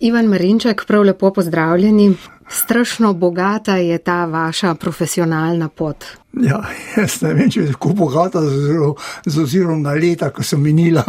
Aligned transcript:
Ivan 0.00 0.26
Marinček, 0.26 0.84
prav 0.86 1.02
lepo 1.02 1.32
pozdravljeni. 1.32 2.14
Strašno 2.48 3.12
bogata 3.12 3.76
je 3.76 3.98
ta 3.98 4.24
vaša 4.24 4.74
profesionalna 4.74 5.68
pot. 5.68 6.04
Ja, 6.40 6.62
jaz 6.96 7.18
ne 7.20 7.34
vem, 7.36 7.50
če 7.52 7.60
je 7.60 7.72
tako 7.74 7.90
bogata, 7.96 8.40
z 8.40 9.40
ozirom 9.42 9.82
na 9.84 9.92
leta, 9.92 10.30
ko 10.32 10.40
sem 10.44 10.62
minila 10.64 11.02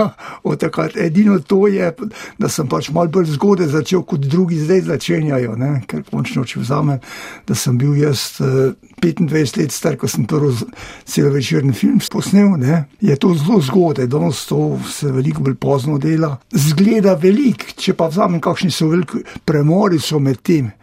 od 0.43 0.59
takrat. 0.59 0.97
Edino 0.99 1.37
to 1.39 1.61
je, 1.71 1.93
da 2.37 2.49
sem 2.51 2.67
pač 2.67 2.89
malo 2.91 3.07
bolj 3.13 3.31
zgodaj 3.37 3.69
začel, 3.71 4.03
kot 4.03 4.25
drugi 4.27 4.59
zdaj 4.59 4.83
začenjajo. 4.89 5.55
Ne? 5.59 5.71
Ker 5.87 6.03
končno, 6.09 6.43
če 6.43 6.59
vzamem, 6.59 6.99
da 7.47 7.55
sem 7.55 7.79
bil 7.79 7.95
jaz 8.01 8.25
25 8.41 9.23
eh, 9.31 9.55
let 9.61 9.71
star, 9.71 9.95
ko 9.99 10.11
sem 10.11 10.27
prvi 10.27 10.67
celovečerni 11.07 11.71
film 11.77 12.03
posnel, 12.11 12.57
ne? 12.59 12.83
je 12.99 13.15
to 13.15 13.31
zelo 13.39 13.61
zgodaj, 13.63 14.11
danes 14.11 14.43
to 14.49 14.73
se 14.91 15.07
veliko 15.11 15.47
bolj 15.47 15.55
pozno 15.55 15.97
dela. 16.03 16.35
Zgleda 16.51 17.15
velik, 17.15 17.69
če 17.79 17.95
pa 17.95 18.11
vzamem, 18.11 18.43
kakšni 18.43 18.75
so 18.75 18.91
veliki 18.91 19.23
premori 19.47 20.03
so 20.03 20.19
med 20.19 20.43
tem 20.43 20.73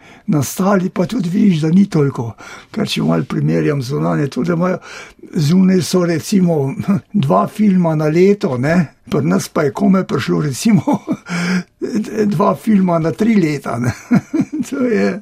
nastali, 0.41 0.89
pa 0.89 1.05
tudi 1.05 1.29
vidiš, 1.29 1.61
da 1.61 1.69
ni 1.69 1.85
toliko. 1.89 2.31
Ker 2.73 2.89
če 2.89 3.05
malo 3.05 3.27
primerjam 3.29 3.81
zunanje, 3.81 4.27
tudi 4.33 4.55
imajo 4.55 4.79
zunaj 5.33 5.81
so 5.85 6.05
recimo 6.05 6.73
dva 7.25 7.45
filma 7.47 7.95
na 7.95 8.09
leto, 8.09 8.57
ne? 8.57 8.97
pri 9.11 9.27
nas 9.27 9.49
pa 9.49 9.63
je 9.63 9.73
kome 9.75 10.05
prišlo 10.07 10.41
recimo 10.41 10.81
dva 12.35 12.55
filma 12.55 12.99
na 12.99 13.11
tri 13.11 13.35
leta. 13.35 13.75
to 14.69 14.85
je 14.85 15.19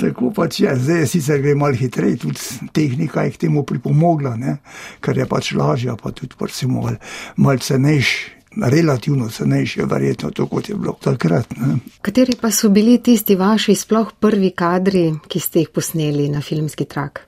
tako 0.00 0.32
pač 0.34 0.60
je. 0.60 0.74
Zdaj 0.76 1.00
je 1.00 1.06
sicer 1.06 1.42
gre 1.42 1.54
malo 1.54 1.78
hitreje, 1.78 2.16
tudi 2.24 2.68
tehnika 2.72 3.22
je 3.22 3.36
k 3.36 3.44
temu 3.46 3.62
pripomogla, 3.62 4.34
ne? 4.36 4.56
ker 5.00 5.18
je 5.18 5.28
pač 5.30 5.52
lažja, 5.54 5.96
pa 5.96 6.10
tudi 6.10 6.34
pač 6.38 6.64
malo 6.66 6.96
mal 7.36 7.58
cenejši 7.58 8.39
relativno 8.56 9.28
cenejše, 9.28 9.84
verjetno 9.86 10.30
to, 10.30 10.46
kot 10.46 10.68
je 10.68 10.74
bilo 10.74 10.96
takrat. 11.00 11.56
Ne. 11.56 11.78
Kateri 12.02 12.36
pa 12.40 12.50
so 12.50 12.68
bili 12.68 12.98
tisti 13.02 13.36
vaši 13.36 13.74
sploh 13.74 14.12
prvi 14.20 14.50
kadri, 14.50 15.12
ki 15.28 15.40
ste 15.40 15.64
jih 15.64 15.70
posneli 15.74 16.28
na 16.28 16.42
filmski 16.42 16.84
trak? 16.84 17.26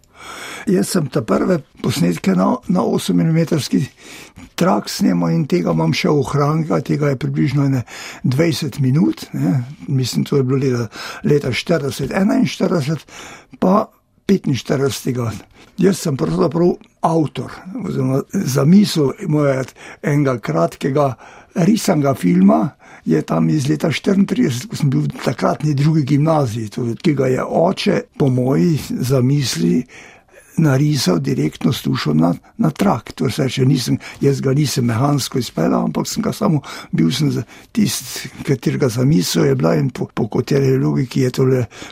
Jaz 0.70 0.92
sem 0.94 1.08
ta 1.10 1.22
prve 1.26 1.58
posnetke 1.82 2.34
na, 2.38 2.52
na 2.68 2.84
8 2.86 3.14
mm 3.14 3.38
trak 4.54 4.90
snemal 4.90 5.32
in 5.34 5.46
tega 5.50 5.72
imam 5.74 5.94
še 5.96 6.10
v 6.12 6.22
hranki, 6.28 6.78
tega 6.86 7.10
je 7.10 7.18
približno 7.18 7.66
20 8.22 8.78
minut, 8.80 9.26
ne. 9.32 9.64
mislim, 9.88 10.24
to 10.24 10.38
je 10.38 10.46
bilo 10.46 10.60
leta, 10.62 10.86
leta 11.24 11.50
40, 11.50 12.14
41, 12.14 13.02
pa 13.58 13.88
45. 14.28 15.51
Jaz 15.80 16.02
sem 16.04 16.16
pravzaprav 16.16 16.74
avtor, 17.02 17.52
oziroma 17.84 18.20
zamisel 18.32 19.12
mojega 19.28 19.64
enega 20.02 20.36
kratkega 20.38 21.14
risanega 21.54 22.14
filma. 22.14 22.60
Je 23.04 23.18
tam 23.26 23.48
iz 23.50 23.66
leta 23.66 23.88
34, 23.90 24.68
ko 24.70 24.76
sem 24.78 24.90
bil 24.90 25.08
takratni 25.24 25.74
drugi 25.74 26.04
gimnaziji, 26.06 26.68
ki 27.02 27.14
ga 27.18 27.26
je 27.32 27.42
oče, 27.42 27.96
po 28.18 28.28
moji 28.30 28.76
zamisli, 28.90 29.80
narisal 30.56 31.18
direktno 31.18 31.72
stušo 31.72 32.14
na, 32.14 32.34
na 32.56 32.70
trak. 32.70 33.12
To 33.12 33.30
se 33.30 33.42
reče, 33.42 33.64
nisem, 33.64 33.98
jaz 34.20 34.40
ga 34.40 34.52
nisem 34.52 34.84
mehansko 34.84 35.38
izpeljal, 35.38 35.84
ampak 35.84 36.08
sem 36.08 36.22
ga 36.22 36.32
samo 36.32 36.60
bil 36.90 37.10
sem 37.12 37.32
tisti, 37.72 38.28
katerega 38.46 38.88
zamisel 38.88 39.44
je 39.44 39.54
bila 39.54 39.74
in 39.74 39.90
po, 39.90 40.06
po 40.14 40.28
kateri 40.28 40.76
logiki 40.78 41.20
je 41.20 41.30
to 41.30 41.44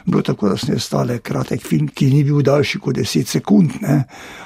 bilo 0.04 0.22
tako, 0.22 0.48
da 0.48 0.56
sem 0.56 0.78
stale 0.78 1.18
kratek 1.18 1.62
film, 1.62 1.88
ki 1.88 2.10
ni 2.10 2.24
bil 2.24 2.42
daljši 2.42 2.78
kot 2.78 2.96
10 2.96 3.26
sekund, 3.26 3.80
ne? 3.80 4.04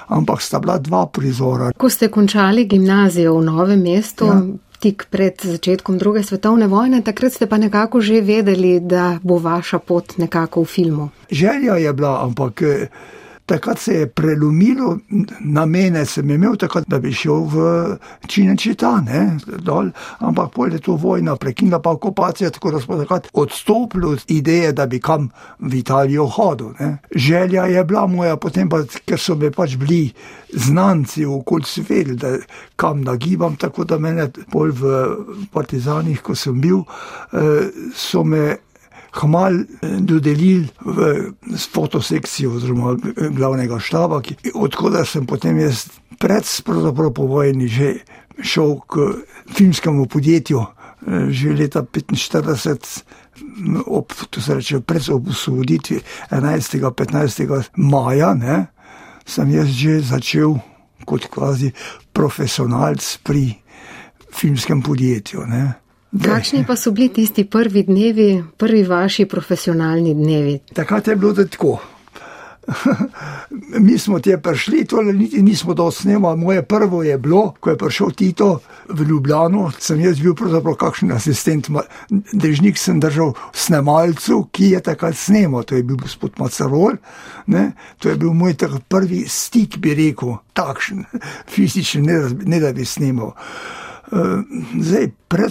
ampak 0.09 0.43
sta 0.43 0.61
bila 0.61 0.79
dva 0.79 1.07
prizora. 1.07 1.73
Ko 1.79 1.91
ste 1.91 2.09
končali 2.09 2.67
gimnazijo 2.67 3.39
v 3.39 3.45
novem 3.45 3.83
mestu. 3.83 4.31
Ja. 4.31 4.43
Tik 4.85 5.07
pred 5.09 5.41
začetkom 5.41 5.97
druge 5.97 6.21
svetovne 6.27 6.67
vojne, 6.69 6.99
takrat 7.01 7.33
ste 7.33 7.47
pa 7.49 7.57
nekako 7.57 8.03
že 8.05 8.21
vedeli, 8.21 8.83
da 8.85 9.17
bo 9.23 9.39
vaša 9.41 9.79
pot 9.79 10.19
nekako 10.21 10.61
v 10.61 10.69
filmu. 10.69 11.07
Želja 11.31 11.79
je 11.81 11.93
bila, 11.93 12.19
ampak 12.27 12.61
takrat 13.47 13.79
se 13.79 13.95
je 13.95 14.07
prelomilo, 14.09 14.99
na 15.41 15.67
mene 15.67 16.05
sem 16.07 16.31
imel 16.31 16.57
takrat, 16.57 16.85
da 16.89 16.99
bi 16.99 17.13
šel 17.13 17.45
v 17.53 17.65
Činečita, 18.27 18.93
ne, 19.05 19.39
dol, 19.61 19.91
ampak 20.25 20.53
pol 20.55 20.73
je 20.73 20.81
to 20.85 20.97
vojna 21.01 21.37
prekinila, 21.37 21.81
pa 21.83 21.91
okupacija, 21.91 22.51
tako 22.51 22.71
da 22.71 22.81
smo 22.81 22.97
takrat 22.97 23.29
odstopili 23.33 24.07
od 24.07 24.25
ideje, 24.29 24.73
da 24.73 24.87
bi 24.87 25.01
kam 25.01 25.29
v 25.59 25.75
Italijo 25.75 26.27
hodil. 26.27 26.73
Ne. 26.81 26.99
Želja 27.15 27.67
je 27.67 27.85
bila 27.85 28.07
moja, 28.07 28.37
potem 28.37 28.69
pa, 28.69 28.83
ker 29.05 29.21
so 29.21 29.37
me 29.37 29.51
pač 29.51 29.77
bili 29.77 30.13
znanci 30.55 31.25
v 31.25 31.37
okolici 31.37 31.85
vedeli, 31.89 32.17
da 32.17 32.37
kam 32.77 33.03
nagibam, 33.05 33.57
tako 33.57 33.85
da 33.85 33.99
mene 33.99 34.31
pol 34.53 34.73
v 34.73 34.95
partizanih, 35.53 36.23
ko 36.23 36.35
sem 36.35 36.61
bil, 36.61 36.85
eh, 37.33 37.69
so 37.95 38.25
me 38.25 38.57
Hmal 39.15 39.55
eh, 39.55 39.67
dodelili 40.01 40.69
v 40.85 41.31
fotosekcijo 41.71 42.57
oziroma 42.57 42.97
eh, 42.99 43.29
glavnega 43.31 43.79
štaba, 43.79 44.23
odkuda 44.55 45.05
sem 45.05 45.27
potem 45.27 45.59
jaz 45.63 45.87
pred 46.19 46.45
pravzaprav 46.65 47.13
po 47.15 47.27
vojni 47.31 47.69
že 47.69 47.95
šel 48.43 48.81
k 48.91 49.23
filmskemu 49.55 50.07
podjetju, 50.07 50.61
eh, 51.07 51.31
že 51.31 51.55
leta 51.55 51.83
45. 51.83 53.05
Ob, 53.87 54.13
to 54.31 54.41
se 54.41 54.55
reče, 54.55 54.81
pred 54.81 55.03
osvoboditvijo 55.11 56.01
11. 56.31 56.75
in 56.75 56.91
15. 56.91 57.71
maja, 57.77 58.35
ne, 58.35 58.67
sem 59.27 59.51
jaz 59.51 59.69
že 59.69 60.01
začel 60.01 60.59
kot 61.05 61.27
kvazi 61.27 61.73
profesionalc 62.13 63.19
pri 63.23 63.55
filmskem 64.33 64.83
podjetju. 64.83 65.47
Ne. 65.47 65.84
Kakšni 66.23 66.65
pa 66.67 66.77
so 66.77 66.91
bili 66.91 67.09
tisti 67.09 67.45
prvi 67.45 67.83
dnevi, 67.83 68.45
prvi 68.57 68.83
vaši 68.83 69.27
profesionalni 69.27 70.15
dnevi? 70.15 70.59
Takrat 70.75 71.09
je 71.09 71.17
bilo 71.17 71.35
tako. 71.35 71.79
Mi 73.81 73.99
smo 73.99 74.21
tja 74.21 74.39
prišli, 74.39 74.85
tole 74.85 75.13
niti 75.13 75.43
nismo 75.43 75.75
do 75.75 75.91
snema. 75.91 76.37
Moje 76.37 76.63
prvo 76.63 77.03
je 77.03 77.19
bilo, 77.19 77.55
ko 77.61 77.71
je 77.71 77.79
prišel 77.79 78.11
Tito 78.11 78.59
v 78.89 79.03
Ljubljano, 79.03 79.71
sem 79.79 80.01
jaz 80.01 80.21
bil 80.21 80.35
pravzaprav 80.35 80.75
kakšen 80.75 81.13
asistent, 81.13 81.69
držnik 82.33 82.79
sem 82.79 83.01
držal 83.01 83.33
snemalcu, 83.53 84.49
ki 84.53 84.71
je 84.71 84.81
takrat 84.81 85.17
snemal, 85.17 85.63
to 85.63 85.77
je 85.77 85.83
bil 85.83 85.97
gospod 85.97 86.39
Macarol. 86.39 86.97
Ne? 87.47 87.73
To 87.99 88.09
je 88.09 88.17
bil 88.17 88.33
moj 88.33 88.55
prvi 88.89 89.25
stik, 89.29 89.79
bi 89.79 89.95
rekel, 89.95 90.39
takšen, 90.53 91.05
fizičen, 91.55 92.07
ne, 92.07 92.23
ne 92.45 92.61
da 92.61 92.73
bi 92.73 92.85
snemal. 92.85 93.35
Eh, 94.15 94.43
zdaj, 94.81 95.09
pred 95.29 95.51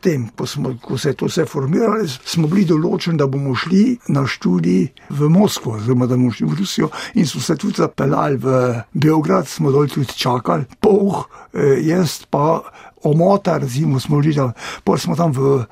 tem, 0.00 0.28
ko, 0.36 0.46
smo, 0.46 0.70
ko 0.82 0.98
se 0.98 1.08
je 1.08 1.14
to 1.18 1.26
vse 1.26 1.44
formiralo, 1.50 2.06
smo 2.06 2.46
bili 2.46 2.62
določeni, 2.68 3.18
da 3.18 3.26
bomo 3.26 3.56
šli 3.58 3.96
na 4.14 4.22
študij 4.22 4.84
v 5.10 5.30
Moskvo, 5.34 5.74
oziroma 5.80 6.06
da 6.06 6.14
bomo 6.14 6.30
šli 6.30 6.46
v 6.46 6.58
Rusijo, 6.60 6.90
in 7.18 7.26
smo 7.26 7.42
se 7.42 7.56
tudi 7.58 7.82
zapeljali 7.82 8.38
v 8.38 8.60
Beograd, 8.92 9.50
smo 9.50 9.72
dol 9.74 9.90
tudi 9.90 10.14
čakali, 10.14 10.68
poh, 10.78 11.26
eh, 11.52 11.80
jaz 11.82 12.22
pa. 12.30 12.62
Omota, 13.04 13.58
recimo, 13.60 13.98
smo 14.00 14.22
že 14.24 14.32
tam, 14.32 14.54
pol 14.80 14.96
smo 14.96 15.12
tam 15.12 15.28
v, 15.28 15.66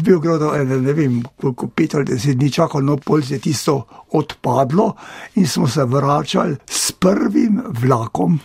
Beogradu, 0.00 0.48
ne 0.64 0.94
vem, 0.96 1.18
koliko 1.36 1.68
pet 1.68 1.92
ali 1.92 2.08
deset 2.08 2.38
dni 2.40 2.48
čakali, 2.48 2.86
no, 2.88 2.96
pol 2.96 3.20
je 3.20 3.36
tisto 3.36 3.84
odpadlo 4.16 4.94
in 5.36 5.44
smo 5.44 5.68
se 5.68 5.84
vračali 5.84 6.56
s 6.64 6.96
prvim 6.96 7.60
vlakom 7.68 8.40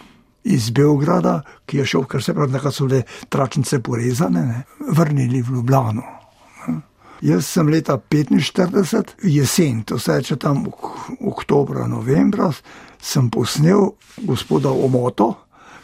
iz 0.46 0.70
Beograda, 0.70 1.40
ki 1.66 1.82
je 1.82 1.86
šel, 1.86 2.04
ker 2.10 2.24
se 2.24 2.34
pravi, 2.34 2.54
da 2.54 2.72
so 2.72 2.86
bile 2.86 3.02
tračnice 3.30 3.80
porezane, 3.82 4.46
ne, 4.46 4.64
vrnili 4.94 5.42
v 5.42 5.58
Ljubljano. 5.58 6.04
Jaz 7.26 7.48
sem 7.48 7.70
leta 7.72 7.98
45, 7.98 9.16
jesen, 9.24 9.84
to 9.84 9.98
se 10.00 10.18
reče 10.18 10.36
tam 10.36 10.66
oktober, 11.26 11.88
novembra, 11.90 12.52
sem 13.02 13.30
posnel 13.30 13.96
gospoda 14.18 14.70
Omoto, 14.70 15.34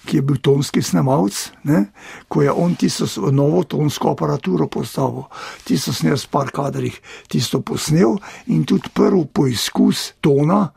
ki 0.06 0.18
je 0.18 0.22
bil 0.26 0.38
tonski 0.42 0.82
snemalec, 0.82 1.38
ne, 1.64 1.86
ko 2.28 2.42
je 2.42 2.52
on 2.52 2.76
tisto 2.76 3.06
novo 3.32 3.64
tonsko 3.64 4.12
aparaturo 4.12 4.68
postavil. 4.68 5.28
Tisto 5.64 5.94
sem 5.94 6.10
jaz 6.10 6.26
par 6.26 6.52
kadrih 6.54 6.98
tisto 7.30 7.62
posnel 7.62 8.18
in 8.48 8.66
tudi 8.66 8.90
prvi 8.94 9.26
poizkus 9.34 10.12
tona, 10.22 10.68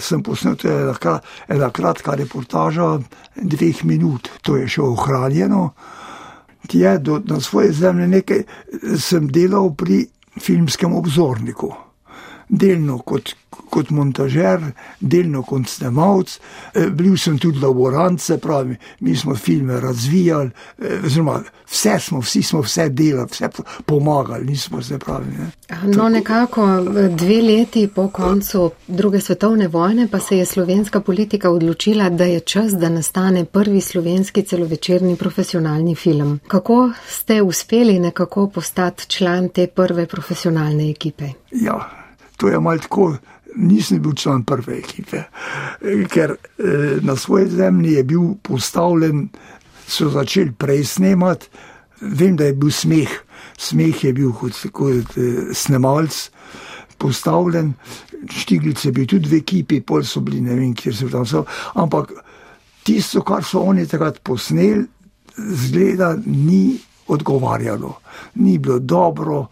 sem 0.00 0.22
posnel 0.22 0.54
ena, 0.64 1.14
ena 1.48 1.70
kratka 1.74 2.14
reportaža, 2.14 2.98
dveh 3.34 3.84
minut, 3.84 4.30
to 4.42 4.56
je 4.56 4.68
še 4.68 4.84
ohranjeno. 4.84 5.72
Tje, 6.68 6.98
do, 7.02 7.18
na 7.24 7.40
svoje 7.40 7.72
zemlje 7.72 8.08
nekaj 8.12 8.44
sem 9.00 9.28
delal 9.32 9.72
pri 9.74 10.04
filmskem 10.38 10.94
obzorniku. 10.94 11.72
Delno 12.48 12.98
kot, 12.98 13.34
kot 13.70 13.90
montažer, 13.90 14.60
delno 15.00 15.42
kot 15.42 15.68
snemalc. 15.68 16.38
Eh, 16.74 16.88
bil 16.90 17.16
sem 17.16 17.38
tudi 17.38 17.60
laborant, 17.62 18.20
se 18.20 18.38
pravi, 18.38 18.76
mi 19.00 19.16
smo 19.16 19.34
filme 19.34 19.80
razvijali, 19.80 20.50
eh, 20.78 21.00
oziroma 21.04 21.42
vse 21.70 21.98
smo, 22.00 22.20
vsi 22.20 22.42
smo 22.42 22.60
vse 22.60 22.88
delali, 22.88 23.28
vse 23.30 23.48
pomagali, 23.86 24.46
nismo 24.46 24.82
se 24.82 24.98
pravi. 24.98 25.26
Ne. 25.38 25.50
No, 25.96 26.08
nekako 26.08 26.66
dve 27.16 27.42
leti 27.42 27.88
po 27.94 28.08
koncu 28.08 28.70
druge 28.88 29.20
svetovne 29.20 29.68
vojne 29.68 30.08
pa 30.08 30.20
se 30.20 30.38
je 30.38 30.46
slovenska 30.46 31.00
politika 31.00 31.50
odločila, 31.50 32.08
da 32.10 32.24
je 32.24 32.40
čas, 32.40 32.72
da 32.72 32.88
nastane 32.88 33.44
prvi 33.44 33.80
slovenski 33.80 34.42
celovečerni 34.42 35.16
profesionalni 35.16 35.94
film. 35.94 36.40
Kako 36.48 36.90
ste 37.08 37.42
uspeli 37.42 37.98
nekako 37.98 38.46
postati 38.46 39.06
član 39.06 39.48
te 39.48 39.66
prve 39.66 40.06
profesionalne 40.06 40.90
ekipe? 40.90 41.24
Ja, 41.50 41.97
to 42.38 42.48
je 42.48 42.60
malo 42.60 42.78
tako. 42.78 43.16
Nisem 43.58 44.02
bil 44.02 44.12
član 44.14 44.44
prve 44.46 44.76
ekipe, 44.78 45.22
ker 46.12 46.36
eh, 46.36 47.00
na 47.02 47.16
svoji 47.16 47.48
zemlji 47.50 47.92
je 47.92 48.02
bil 48.04 48.34
postavljen, 48.42 49.28
so 49.88 50.10
začeli 50.12 50.52
prej 50.52 50.84
snemati. 50.84 51.48
Vem, 52.00 52.36
da 52.36 52.44
je 52.44 52.54
bil 52.54 52.70
smeh, 52.70 53.10
smeh 53.58 54.04
je 54.04 54.12
bil 54.14 54.32
kot, 54.36 54.54
kot 54.72 55.16
eh, 55.16 55.50
snemalec 55.54 56.28
postavljen, 56.98 57.72
štiglice 58.30 58.88
je 58.88 58.92
bil 58.92 59.06
tudi 59.06 59.30
v 59.30 59.40
ekipi, 59.40 59.80
pol 59.80 60.04
so 60.04 60.20
bili, 60.20 60.42
ne 60.44 60.54
vem, 60.58 60.74
kjer 60.74 60.94
so 60.94 61.08
tam 61.10 61.26
so. 61.26 61.44
Ampak 61.74 62.12
tisto, 62.86 63.24
kar 63.26 63.44
so 63.44 63.64
oni 63.66 63.86
takrat 63.86 64.20
posneli, 64.22 64.84
zgleda, 65.38 66.16
ni 66.26 66.78
odgovarjalo, 67.08 67.94
ni 68.42 68.58
bilo 68.58 68.78
dobro. 68.78 69.46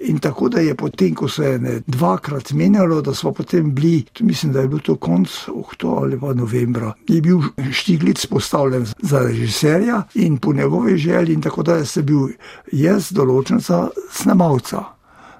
In 0.00 0.18
tako 0.18 0.48
da 0.48 0.60
je 0.60 0.74
potem, 0.74 1.14
ko 1.14 1.28
se 1.28 1.44
je 1.44 1.58
ne 1.58 1.80
dvakrat 1.86 2.52
menjalo, 2.52 3.00
da 3.02 3.14
smo 3.14 3.32
potem 3.32 3.74
bili, 3.74 4.04
mislim, 4.20 4.52
da 4.52 4.60
je 4.60 4.68
bilo 4.68 4.80
to 4.80 4.96
konc 4.96 5.28
oktobra 5.48 6.00
ali 6.00 6.20
pa 6.20 6.34
novembra, 6.34 6.92
je 7.08 7.20
bil 7.20 7.40
Štiglic 7.72 8.26
postavljen 8.26 8.86
za 9.02 9.18
režiserja 9.18 10.02
in 10.14 10.38
po 10.38 10.52
njegovi 10.52 10.96
želji, 10.96 11.34
in 11.34 11.42
tako 11.42 11.62
da 11.62 11.84
sem 11.84 12.06
bil 12.06 12.28
jaz 12.72 13.12
določen 13.12 13.60
za 13.60 13.88
snemalca. 14.12 14.93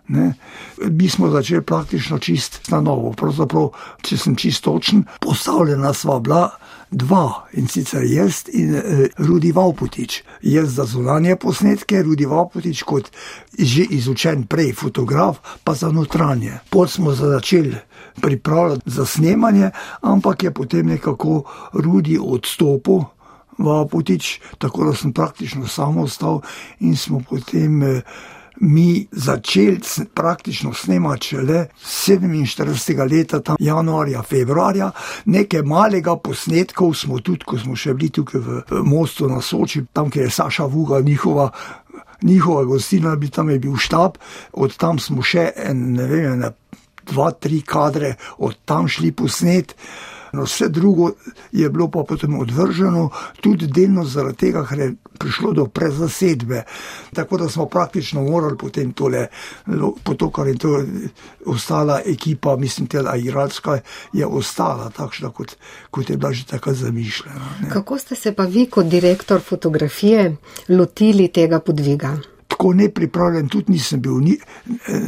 Ne. 0.09 0.35
Mi 0.91 1.09
smo 1.09 1.31
začeli 1.31 1.63
praktično 1.63 2.19
čist 2.19 2.61
na 2.69 2.81
novo. 2.81 3.13
Pravzaprav, 3.17 3.71
če 4.05 4.19
sem 4.21 4.37
čist 4.37 4.65
točen, 4.65 5.05
postavljena 5.21 5.95
sva 5.97 6.19
bila 6.21 6.51
dva 6.91 7.47
in 7.57 7.69
sicer 7.69 8.05
jaz 8.07 8.45
in 8.53 8.75
uh, 8.77 8.83
Rudi 9.19 9.53
Vaupotič. 9.53 10.21
Jaz 10.43 10.77
za 10.77 10.85
zunanje 10.85 11.37
posnetke, 11.41 12.03
Rudi 12.03 12.27
Vaupotič 12.27 12.83
kot 12.83 13.11
že 13.59 13.87
izučen 13.97 14.45
prej 14.51 14.75
fotograf, 14.77 15.41
pa 15.65 15.75
za 15.75 15.89
notranje. 15.89 16.61
Pot 16.71 16.91
smo 16.91 17.15
začeli 17.15 17.75
pripravljati 18.21 18.91
za 18.91 19.07
snemanje, 19.07 19.71
ampak 20.01 20.43
je 20.43 20.55
potem 20.55 20.87
nekako 20.87 21.43
Rudi 21.73 22.19
odstopil. 22.21 23.09
Vaupotič, 23.59 24.41
tako 24.59 24.85
da 24.85 24.93
sem 24.99 25.13
praktično 25.15 25.69
samo 25.71 26.03
ostal 26.03 26.41
in 26.81 26.97
smo 26.97 27.21
potem 27.23 27.83
uh, 27.83 28.01
mi 28.61 29.07
začeli 29.13 29.81
praktično 30.15 30.75
snemati 30.75 31.27
šele 31.27 31.67
47. 31.85 33.11
leta, 33.11 33.41
tam 33.41 33.57
januarja, 33.59 34.23
februarja, 34.23 34.91
nekaj 35.25 35.63
malega 35.63 36.17
posnetkov 36.17 36.95
smo 36.95 37.21
tudi, 37.21 37.45
ko 37.45 37.59
smo 37.59 37.77
še 37.77 37.95
bili 37.95 38.11
tukaj 38.11 38.41
v 38.41 38.83
Mostu 38.85 39.29
na 39.29 39.41
Soči, 39.41 39.85
tam, 39.93 40.11
kjer 40.11 40.27
je 40.27 40.31
Saša 40.31 40.65
Vuga, 40.65 41.01
njihova. 41.01 41.51
Njihova 42.23 42.65
gostilna 42.65 43.19
tam 43.31 43.51
je 43.51 43.59
bil 43.59 43.77
štab, 43.77 44.17
od 44.53 44.77
tam 44.77 44.99
smo 44.99 45.23
še 45.23 45.51
en, 45.57 45.93
ne 45.93 46.07
vem, 46.09 46.39
ne, 46.41 46.51
dva, 47.05 47.31
tri 47.33 47.61
kadre, 47.61 48.15
od 48.39 48.57
tam 48.65 48.89
šli 48.89 49.13
posnet. 49.13 49.75
No, 50.35 50.43
vse 50.43 50.69
drugo 50.69 51.11
je 51.53 51.71
bilo 51.71 51.89
pa 51.91 52.03
potem 52.09 52.39
odvrženo, 52.39 53.11
tudi 53.41 53.67
delno 53.67 54.05
zaradi 54.05 54.37
tega, 54.37 54.65
ker 54.67 54.79
je 54.79 54.95
prišlo 55.19 55.53
do 55.53 55.67
prezasedbe. 55.67 56.63
Tako 57.15 57.39
da 57.39 57.49
smo 57.49 57.67
praktično 57.67 58.23
morali 58.23 58.59
potem 58.59 58.93
tole, 58.93 59.27
po 60.05 60.15
to, 60.15 60.31
kar 60.31 60.47
je 60.47 60.57
to 60.59 60.83
ostala 61.47 62.01
ekipa, 62.07 62.57
mislim, 62.57 62.89
da 62.93 63.15
je 63.15 63.21
igralska, 63.21 63.79
je 64.13 64.27
ostala 64.27 64.91
takšna, 64.91 65.31
kot, 65.31 65.57
kot 65.91 66.11
je 66.11 66.17
bila 66.17 66.33
že 66.33 66.47
takrat 66.47 66.77
zamišljena. 66.77 67.49
Ne. 67.63 67.71
Kako 67.71 67.99
ste 67.99 68.15
se 68.15 68.33
pa 68.33 68.45
vi, 68.45 68.67
kot 68.67 68.87
direktor 68.87 69.41
fotografije, 69.41 70.37
lotili 70.69 71.29
tega 71.29 71.61
podviga? 71.61 72.17
Tako 72.49 72.73
nepripravljen 72.73 73.49
tudi 73.49 73.73
nisem 73.73 74.01
bil, 74.01 74.19
ni, 74.19 74.39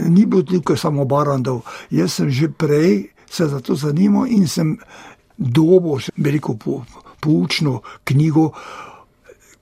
ni 0.08 0.26
bil 0.26 0.42
tukaj 0.44 0.76
samo 0.76 1.04
barandov. 1.04 1.60
Jaz 1.90 2.12
sem 2.12 2.30
že 2.30 2.48
prej 2.48 3.16
se 3.30 3.46
za 3.46 3.60
to 3.60 3.74
zanimal 3.74 4.26
in 4.26 4.48
sem 4.48 4.78
dobo, 5.36 5.98
veliko 6.16 6.56
po, 6.56 6.84
poučno 7.20 7.80
knjigo, 8.04 8.50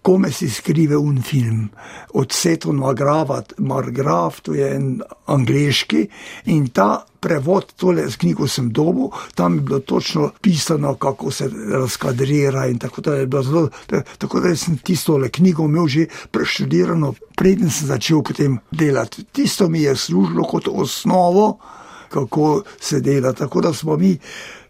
kome 0.05 0.29
si 0.33 0.51
skrive 0.51 0.97
un 0.97 1.23
film. 1.23 1.69
Od 2.15 2.33
Seton 2.33 2.77
Magravat, 2.77 3.55
Margraf, 3.59 4.41
to 4.45 4.53
je 4.55 4.69
en 4.77 4.89
angliški 5.27 6.03
in 6.53 6.67
ta 6.69 7.07
prevod 7.25 7.73
tole 7.81 8.05
z 8.11 8.21
knjigo 8.21 8.45
sem 8.49 8.69
dobil, 8.69 9.09
tam 9.35 9.55
je 9.55 9.61
bilo 9.61 9.79
točno 9.81 10.31
pisano, 10.41 10.95
kako 10.95 11.31
se 11.31 11.49
razkadrira 11.73 12.67
in 12.67 12.79
tako 12.79 13.01
da 13.01 13.15
je 13.15 13.27
bilo 13.27 13.43
zelo, 13.43 13.69
tako 14.19 14.41
da 14.41 14.57
sem 14.57 14.77
tisto 14.77 15.17
le 15.19 15.31
knjigo 15.33 15.65
imel 15.65 15.89
že 15.89 16.07
preštudirano, 16.31 17.15
preden 17.37 17.71
sem 17.71 17.89
začel 17.89 18.23
potem 18.23 18.59
delati. 18.71 19.25
Tisto 19.25 19.69
mi 19.69 19.83
je 19.83 19.97
služilo 19.97 20.45
kot 20.45 20.69
osnovo, 20.69 21.59
kako 22.09 22.63
se 22.81 23.01
dela, 23.01 23.33
tako 23.33 23.61
da 23.61 23.73
smo 23.73 23.97
mi 23.97 24.19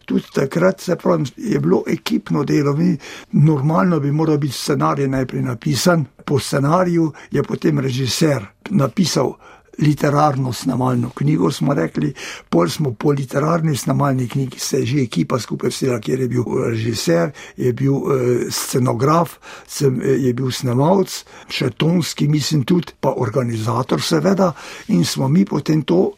tudi 0.04 0.24
takrat 0.34 0.80
se 0.80 0.96
pravi, 0.96 1.24
je 1.36 1.60
bilo 1.60 1.82
ekipno 1.86 2.44
delo. 2.44 2.76
Mi, 2.76 2.96
normalno 3.32 4.00
bi 4.00 4.12
moral 4.12 4.38
biti 4.38 4.54
scenarij 4.54 5.08
najprej 5.08 5.42
napisan, 5.42 6.04
po 6.24 6.38
scenariju 6.38 7.12
je 7.30 7.42
potem 7.42 7.78
režiser 7.78 8.46
napisal. 8.70 9.34
Literarno 9.78 10.52
snemalno 10.52 11.10
knjigo 11.10 11.50
smo 11.50 11.74
rekli, 11.74 12.12
pol 12.48 12.68
smo 12.68 12.92
po 12.94 13.10
literarni 13.10 13.76
snemalni 13.76 14.28
knjigi 14.28 14.58
se 14.58 14.78
je 14.78 14.86
že 14.86 15.02
ekipa 15.02 15.38
skupaj 15.38 15.70
vsela, 15.70 15.98
kjer 16.00 16.20
je 16.20 16.28
bil 16.28 16.44
režiser, 16.68 17.32
je 17.56 17.72
bil 17.72 17.94
eh, 17.94 18.46
scenograf, 18.50 19.34
sem, 19.66 20.00
eh, 20.00 20.14
je 20.26 20.34
bil 20.34 20.50
snemalc, 20.50 21.24
še 21.48 21.70
tonski, 21.70 22.28
mislim 22.28 22.62
tudi, 22.62 22.94
pa 23.00 23.14
organizator 23.16 24.02
seveda 24.02 24.52
in 24.88 25.04
smo 25.04 25.28
mi 25.28 25.44
potem 25.44 25.82
to 25.82 26.12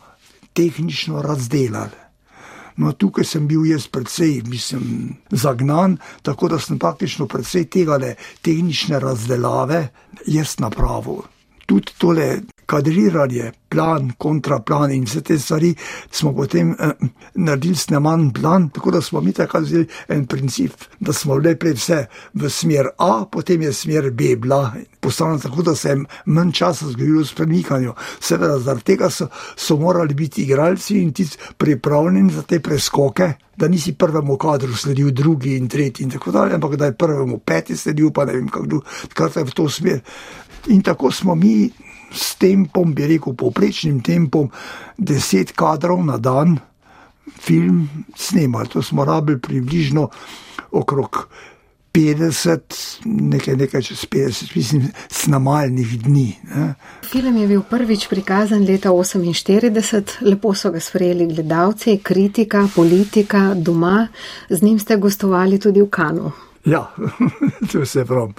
tehnično 0.53 1.23
razdelali. 1.23 2.06
No, 2.77 2.93
tukaj 2.93 3.25
sem 3.25 3.47
bil 3.49 3.65
jaz 3.65 3.87
precej, 3.89 4.43
mislim, 4.47 5.17
zagnan, 5.31 5.97
tako 6.23 6.49
da 6.53 6.59
sem 6.61 6.79
praktično 6.79 7.27
precej 7.27 7.65
tega 7.73 7.97
le 7.97 8.15
tehnične 8.45 9.01
razdelave 9.01 9.89
jaz 10.27 10.59
napravil. 10.61 11.23
Tudi 11.67 11.97
tole 11.99 12.27
kadriranje, 12.67 13.53
plan, 13.69 14.13
kontraplan 14.19 14.93
in 14.93 15.05
vse 15.05 15.21
te 15.21 15.39
stvari 15.39 15.75
smo 16.11 16.33
potem 16.35 16.75
eh, 16.79 16.93
naredili 17.35 17.77
sneman 17.77 18.31
plan, 18.33 18.69
tako 18.69 18.91
da 18.91 19.01
smo 19.01 19.21
mi 19.21 19.33
tako 19.33 19.61
vzeli 19.61 19.87
en 20.09 20.27
princip, 20.27 20.73
da 21.01 21.13
smo 21.13 21.35
lepi 21.35 21.73
vse 21.73 22.07
v 22.35 22.51
smer 22.51 22.89
A, 22.99 23.25
potem 23.33 23.63
je 23.63 23.73
smer 23.73 24.11
B 24.11 24.37
bila 24.37 24.73
postavljena 25.01 25.41
tako, 25.41 25.63
da 25.63 25.75
se 25.75 25.89
je 25.89 26.05
manj 26.25 26.53
časa 26.53 26.87
zgodilo 26.87 27.25
s 27.25 27.35
premikanjem. 27.35 27.93
Seveda, 28.21 28.59
zaradi 28.59 28.85
tega 28.85 29.11
so, 29.11 29.29
so 29.57 29.77
morali 29.77 30.15
biti 30.15 30.43
igralci 30.43 30.99
in 31.03 31.13
ti 31.13 31.29
pripravljeni 31.57 32.33
za 32.33 32.43
te 32.43 32.61
preskoke. 32.61 33.33
Da 33.57 33.69
nisi 33.69 33.95
prvemu 33.95 34.37
kadru 34.37 34.75
sledil, 34.77 35.11
drugi 35.11 35.55
in 35.57 35.69
tretji, 35.69 36.05
in 36.05 36.11
tako 36.11 36.31
dalje, 36.31 36.55
ampak 36.55 36.75
da 36.77 36.85
je 36.85 36.93
prvemu 36.93 37.39
peti 37.39 37.77
sledil, 37.77 38.11
pa 38.13 38.25
ne 38.25 38.33
vem, 38.33 38.49
kako 39.15 39.39
je 39.39 39.45
v 39.45 39.55
to 39.55 39.69
smer. 39.69 40.01
In 40.67 40.83
tako 40.83 41.11
smo 41.11 41.35
mi 41.35 41.71
s 42.13 42.35
tempom, 42.41 42.95
bi 42.95 43.07
rekel, 43.07 43.35
poprečnim 43.35 44.01
tempom, 44.01 44.51
deset 44.99 45.53
kadrov 45.53 46.05
na 46.05 46.19
dan, 46.19 46.59
film 47.41 47.89
snemali. 48.17 48.69
To 48.69 48.83
smo 48.83 49.05
rabili 49.05 49.41
približno 49.41 50.09
okrog 50.71 51.29
50, 51.97 52.61
nekaj, 53.05 53.57
nekaj 53.57 53.83
čez 53.83 54.05
50, 54.05 54.57
mislim, 54.57 54.89
snamalnih 55.09 56.03
dni. 56.03 56.35
Ne. 56.55 56.75
Film 57.11 57.37
je 57.37 57.47
bil 57.49 57.63
prvič 57.63 58.09
prikazan 58.09 58.67
leta 58.69 58.91
1948, 58.91 60.21
lepo 60.21 60.55
so 60.55 60.71
ga 60.71 60.81
sprejeli 60.81 61.27
gledalci, 61.27 61.99
kritika, 62.03 62.69
politika, 62.75 63.55
doma, 63.55 64.09
z 64.49 64.63
njim 64.63 64.79
ste 64.79 64.97
gostovali 64.97 65.59
tudi 65.59 65.83
v 65.83 65.89
Kanu. 65.91 66.33
Ja, 66.65 66.91
to 67.73 67.87
se 67.87 68.05
pravi. 68.05 68.33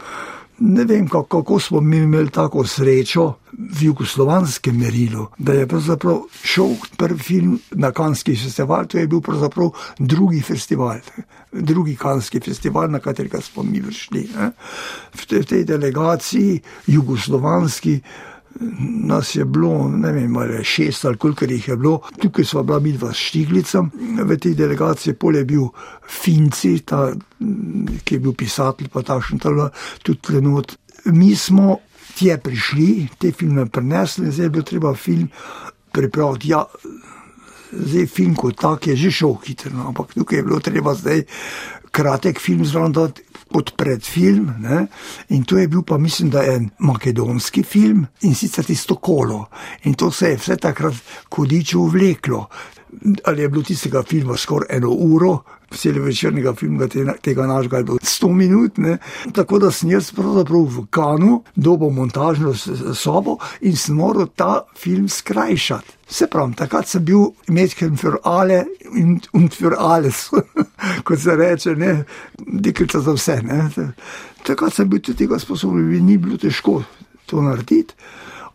Ne 0.60 0.84
vem, 0.86 1.08
kako 1.08 1.60
smo 1.60 1.82
mi 1.82 1.98
imeli 1.98 2.30
tako 2.30 2.64
srečo 2.66 3.34
v 3.52 3.84
jugoslovanskem 3.84 4.78
merilu, 4.78 5.28
da 5.38 5.54
je 5.54 5.68
šel 6.44 6.74
prvi 6.98 7.20
film 7.20 7.60
na 7.72 7.92
Kanski 7.92 8.36
festival, 8.36 8.88
to 8.88 8.98
je 8.98 9.08
bil 9.08 9.22
pravzaprav 9.22 9.70
drugi 10.00 10.42
festival, 10.42 10.98
drugi 11.52 11.96
Kanski 11.96 12.40
festival, 12.40 12.90
na 12.92 13.00
katerega 13.00 13.42
smo 13.42 13.64
mi 13.64 13.84
prišli. 13.84 14.30
V 15.14 15.46
tej 15.46 15.64
delegaciji, 15.64 16.62
jugoslovanski, 16.88 18.02
nas 18.80 19.36
je 19.36 19.46
bilo, 19.46 19.90
ne 19.90 20.12
vem, 20.12 20.38
ali 20.38 20.64
šest 20.64 21.06
ali 21.06 21.18
koliko 21.18 21.46
jih 21.46 21.68
je 21.68 21.78
bilo, 21.78 22.02
tukaj 22.22 22.46
smo 22.46 22.64
bila 22.64 22.80
mi 22.80 22.92
dva 22.92 23.14
štiglica, 23.14 23.84
v 24.24 24.38
tej 24.38 24.56
delegaciji 24.56 25.14
pol 25.14 25.36
je 25.36 25.46
bil 25.46 25.68
Finci, 26.08 26.80
ta, 26.80 27.12
ki 28.04 28.16
je 28.16 28.20
bil 28.20 28.34
pisatelj, 28.34 28.90
pa 28.94 29.04
takšen 29.04 29.40
talo, 29.40 29.70
tudi 30.04 30.20
trenut. 30.22 30.78
Mi 31.06 31.36
smo 31.36 31.78
tje 32.18 32.38
prišli, 32.38 33.08
te 33.18 33.32
filme 33.32 33.66
prenesli, 33.70 34.32
zdaj 34.32 34.46
je 34.46 34.50
bilo 34.50 34.64
treba 34.64 34.96
film 34.96 35.30
pripraviti. 35.92 36.50
Ja, 36.50 36.66
zdaj 37.72 38.08
film 38.08 38.36
kot 38.36 38.58
tak 38.62 38.88
je 38.88 38.96
že 38.96 39.12
šel 39.12 39.38
hitro, 39.44 39.72
no, 39.76 39.88
ampak 39.88 40.14
tukaj 40.14 40.40
je 40.40 40.44
bilo 40.44 40.60
treba 40.60 40.96
zdaj 40.96 41.24
kratek 41.92 42.40
film 42.40 42.66
zraven 42.66 42.92
dati 42.92 43.22
kot 43.52 43.74
predfilm. 43.78 44.54
Ne? 44.64 44.86
In 45.36 45.44
to 45.44 45.58
je 45.58 45.68
bil 45.68 45.84
pa, 45.88 45.98
mislim, 45.98 46.30
da 46.34 46.46
en 46.46 46.70
makedonski 46.80 47.64
film 47.64 48.06
in 48.22 48.36
sicer 48.36 48.66
tisto 48.66 48.96
kolo. 48.96 49.46
In 49.84 49.94
to 49.94 50.12
se 50.12 50.34
je 50.34 50.42
vse 50.42 50.58
takrat 50.62 50.96
kodiče 51.30 51.78
vleklo. 51.78 52.48
Ali 53.26 53.42
je 53.42 53.50
bilo 53.50 53.64
tistega 53.64 54.04
filma 54.04 54.38
skoraj 54.38 54.78
eno 54.78 54.90
uro, 54.90 55.42
vse 55.72 55.92
večernega 55.92 56.54
filma, 56.56 56.88
tega 57.22 57.48
našega 57.48 57.78
je 57.78 57.84
bilo 57.84 57.98
100 57.98 58.34
minut. 58.34 58.78
Ne? 58.78 58.98
Tako 59.34 59.60
da 59.60 59.72
sem 59.72 59.92
jaz 59.92 60.12
pravzaprav 60.16 60.64
v 60.64 60.86
Kanu 60.90 61.44
dobo 61.56 61.90
montažno 61.90 62.54
sobo 62.96 63.38
in 63.62 63.76
sem 63.76 63.96
moral 63.96 64.28
ta 64.36 64.66
film 64.78 65.10
skrajšati. 65.10 65.94
Se 66.08 66.28
pravi, 66.28 66.56
takrat 66.56 66.88
sem 66.88 67.04
bil 67.06 67.34
Mädchen 67.48 67.98
für 67.98 68.20
alle 68.24 68.66
in, 68.96 69.20
und 69.34 69.54
für 69.54 69.76
alles, 69.80 70.30
kot 71.04 71.20
se 71.20 71.36
reče, 71.36 71.76
ne, 71.76 72.06
deklica 72.38 73.00
za 73.00 73.12
vse. 73.14 73.42
Ne. 73.44 73.70
Takrat 74.44 74.74
sem 74.74 74.90
bil 74.90 75.02
tudi 75.02 75.26
tega 75.26 75.40
sposoben, 75.40 76.06
ni 76.06 76.18
bilo 76.18 76.38
težko 76.38 76.84
to 77.26 77.42
narediti. 77.42 77.94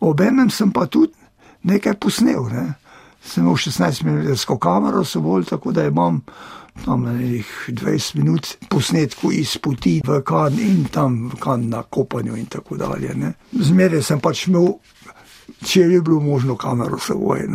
Obenem 0.01 0.49
sem 0.49 0.71
pa 0.71 0.87
tudi 0.89 1.13
nekaj 1.63 1.93
posnel. 2.01 2.49
Ne. 2.49 2.73
Sem 3.25 3.43
imel 3.43 3.55
16 3.55 4.03
minut 4.03 4.45
kamero, 4.61 5.03
so 5.03 5.21
bolj 5.21 5.45
tako, 5.49 5.71
da 5.71 5.87
imam 5.87 6.21
tam 6.85 7.03
nekaj 7.03 7.75
20 7.75 8.15
minut 8.15 8.47
posnetku 8.69 9.31
iz 9.31 9.57
poti 9.57 10.01
v 10.05 10.21
kan 10.25 10.59
in 10.59 10.85
tam 10.91 11.29
v 11.29 11.39
kan 11.39 11.69
na 11.69 11.83
kopanju 11.83 12.35
in 12.35 12.45
tako 12.45 12.77
dalje. 12.77 13.15
Zmeraj 13.51 14.01
sem 14.01 14.19
pač 14.19 14.47
imel 14.47 14.73
če 15.65 15.81
je 15.81 16.01
bilo 16.01 16.19
možno 16.19 16.55
kamero 16.59 16.99
seboj. 16.99 17.45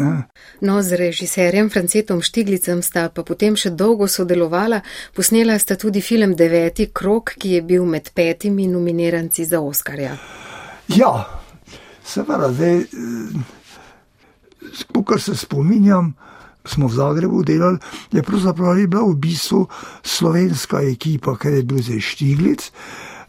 No, 0.60 0.82
z 0.82 0.96
režiserjem 0.96 1.70
Francetom 1.70 2.22
Štiglicem 2.22 2.82
sta 2.82 3.08
pa 3.12 3.25
potem 3.25 3.56
še 3.56 3.70
dolgo 3.76 4.08
sodelovala, 4.08 4.80
posnela 5.16 5.58
sta 5.58 5.76
tudi 5.76 6.02
film 6.04 6.34
Deveti 6.37 6.88
krok, 6.92 7.34
ki 7.38 7.58
je 7.58 7.62
bil 7.62 7.84
med 7.88 8.10
petimi 8.14 8.68
nominiranci 8.70 9.44
za 9.44 9.60
Oskarja. 9.60 10.16
Ja, 10.96 11.12
seveda, 12.04 12.52
zdaj, 12.52 12.84
kar 15.07 15.21
se 15.21 15.37
spominjam, 15.37 16.15
smo 16.65 16.88
v 16.88 16.95
Zagrebu 16.95 17.43
delali, 17.43 17.79
je 18.12 18.23
pravzaprav 18.23 18.77
bila 18.87 19.03
v 19.09 19.15
bistvu 19.17 19.67
slovenska 20.03 20.83
ekipa, 20.83 21.37
ker 21.37 21.55
je 21.55 21.62
bil 21.62 21.83
zdaj 21.83 22.00
Štiglic. 22.00 22.71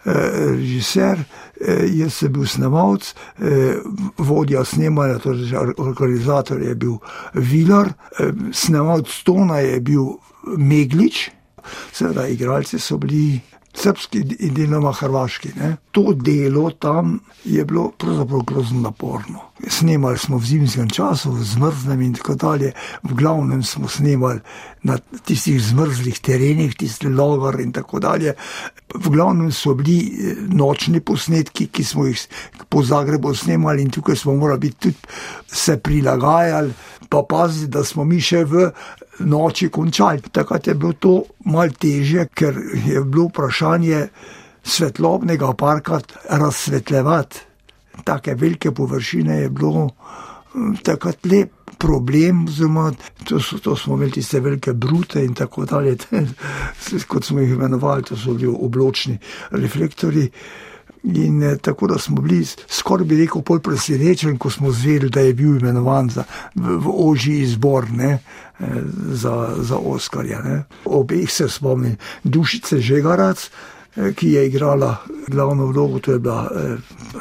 Eh, 0.05 0.55
režiser, 0.55 1.25
eh, 1.59 1.85
jaz 1.91 2.13
sem 2.13 2.31
bil 2.31 2.45
snemalec, 2.47 3.13
eh, 3.39 3.75
vodja 4.17 4.63
snemanja, 4.63 5.19
torej 5.19 5.51
organizator 5.77 6.61
je 6.61 6.75
bil 6.75 6.97
Vilar, 7.33 7.93
snemalec 8.51 9.23
Tona 9.23 9.59
je 9.59 9.79
bil 9.79 10.15
Meglič, 10.57 11.31
seveda 11.91 12.27
igralci 12.27 12.79
so 12.79 12.97
bili 12.97 13.41
srpski 13.79 14.23
in 14.39 14.53
deloma 14.53 14.91
hrvaški. 14.93 15.51
Ne. 15.55 15.75
To 15.91 16.13
delo 16.13 16.69
tam 16.71 17.19
je 17.43 17.65
bilo 17.65 17.91
pravzaprav 17.97 18.41
grozno 18.47 18.81
naporno. 18.81 19.45
Snemali 19.67 20.17
smo 20.17 20.37
v 20.37 20.45
zimskem 20.45 20.89
času, 20.89 21.31
v 21.31 21.43
zmrznem 21.43 22.01
in 22.01 22.13
tako 22.15 22.35
dalje, 22.35 22.71
v 23.03 23.15
glavnem 23.15 23.63
smo 23.63 23.87
snemali 23.87 24.39
na 24.83 24.97
tistih 25.25 25.59
zmrzlih 25.61 26.19
terenih, 26.19 26.75
tiste 26.79 27.09
logar 27.09 27.59
in 27.59 27.73
tako 27.75 27.99
dalje. 27.99 28.33
V 28.95 29.11
glavnem 29.11 29.51
so 29.51 29.73
bili 29.75 29.97
eh, 29.99 30.35
nočni 30.47 31.01
posnetki, 31.01 31.67
ki 31.67 31.83
smo 31.83 32.07
jih 32.07 32.23
po 32.69 32.83
Zagrebu 32.83 33.33
snemali 33.35 33.83
in 33.83 33.91
tukaj 33.91 34.15
smo 34.15 34.35
morali 34.35 34.59
biti 34.59 34.79
tudi 34.79 34.97
se 35.47 35.77
prilagajali, 35.77 36.73
pa 37.09 37.23
paziti, 37.29 37.71
da 37.71 37.83
smo 37.83 38.05
mi 38.05 38.21
še 38.21 38.43
v 38.45 38.69
noči 39.19 39.69
končali. 39.69 40.21
Takrat 40.31 40.67
je 40.67 40.75
bilo 40.75 40.93
to 40.93 41.23
malce 41.45 41.77
teže, 41.79 42.27
ker 42.33 42.57
je 42.85 43.03
bilo 43.03 43.29
vprašanje 43.29 44.07
svetlobnega 44.63 45.53
parka 45.53 45.99
razsvetljevati. 46.29 47.45
Take 48.03 48.35
velike 48.35 48.71
površine 48.71 49.41
je 49.41 49.49
bilo 49.49 49.89
takrat 50.83 51.25
lep 51.25 51.51
problem, 51.77 52.47
zelo 52.49 52.91
to, 53.23 53.39
to 53.63 53.75
smo 53.75 53.95
imeli 53.95 54.11
tiste 54.11 54.39
velike 54.39 54.73
brute 54.73 55.23
in 55.25 55.33
tako 55.33 55.65
dalje, 55.65 55.97
kot 57.11 57.25
smo 57.25 57.39
jih 57.39 57.51
imenovali, 57.51 58.03
to 58.03 58.17
so 58.17 58.33
bili 58.33 58.55
obločni 58.59 59.17
reflektori. 59.51 60.29
In 61.03 61.43
eh, 61.43 61.57
tako 61.57 61.87
da 61.87 61.97
smo 61.97 62.21
bili 62.21 62.45
skoraj 62.67 63.05
bi 63.05 63.21
rekel 63.21 63.41
pol 63.41 63.59
presenečen, 63.59 64.37
ko 64.37 64.49
smo 64.49 64.71
zvedeli, 64.71 65.09
da 65.09 65.19
je 65.19 65.33
bil 65.33 65.57
imenovan 65.57 66.09
za, 66.09 66.23
v, 66.55 66.75
v 66.77 66.91
ožji 66.93 67.39
izbor 67.39 67.87
ne, 67.91 68.19
eh, 68.59 68.65
za, 69.11 69.55
za 69.57 69.77
Oskarja. 69.77 70.41
Ne. 70.43 70.63
Obeh 70.85 71.31
se 71.31 71.49
spomnim, 71.49 71.95
Dušice 72.23 72.79
Žegarac, 72.79 73.49
eh, 73.95 74.13
ki 74.13 74.31
je 74.31 74.47
igrala 74.47 74.97
glavno 75.27 75.65
vlogo, 75.65 75.99
to 75.99 76.11
je 76.11 76.19
bila 76.19 76.49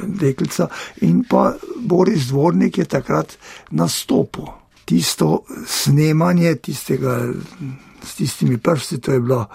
deklica, 0.02 0.68
in 1.00 1.24
pa 1.28 1.54
Boris 1.80 2.26
Dvornik 2.26 2.78
je 2.78 2.84
takrat 2.84 3.38
nastopil. 3.70 4.44
Tisto 4.84 5.42
snemanje 5.66 6.54
tistega 6.54 7.28
s 8.02 8.14
tistimi 8.14 8.58
prsti, 8.58 9.00
to 9.00 9.12
je 9.12 9.20
bilo 9.20 9.46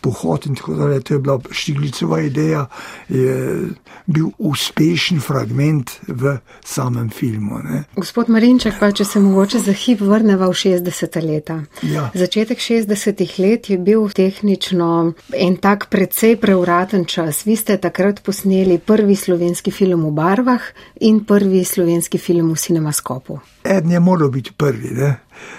pohod 0.00 0.46
in 0.46 0.54
tako 0.54 0.74
dalje. 0.74 1.00
To 1.00 1.14
je 1.14 1.18
bila 1.18 1.38
Štiglicova 1.50 2.20
ideja, 2.20 2.66
je 3.08 3.68
bil 4.06 4.28
uspešen 4.38 5.20
fragment 5.20 5.90
v 6.08 6.38
samem 6.64 7.10
filmu. 7.10 7.58
Ne. 7.64 7.84
Gospod 7.96 8.28
Marinček, 8.28 8.74
pa 8.80 8.92
če 8.92 9.04
se 9.04 9.20
mogoče 9.20 9.58
za 9.64 9.72
hip 9.72 10.00
vrneva 10.00 10.48
v 10.48 10.58
60. 10.58 11.20
leta. 11.24 11.60
Ja. 11.82 12.10
Začetek 12.14 12.58
60. 12.58 13.24
let 13.38 13.70
je 13.70 13.78
bil 13.78 14.08
tehnično 14.08 15.12
en 15.32 15.56
tak 15.56 15.88
precej 15.90 16.36
preuraten 16.36 17.04
čas. 17.04 17.44
Vi 17.46 17.56
ste 17.56 17.78
takrat 17.80 18.22
posneli 18.22 18.78
prvi 18.78 19.16
slovenski 19.16 19.70
film 19.70 20.04
v 20.08 20.14
barvah 20.14 20.62
in 21.00 21.24
prvi 21.24 21.64
slovenski 21.64 22.18
film 22.18 22.52
v 22.52 22.60
cinemaskopu. 22.60 23.53
En 23.64 23.90
je 23.90 24.00
moral 24.00 24.28
biti 24.28 24.52
prvi. 24.52 24.90
Ne? 24.94 25.14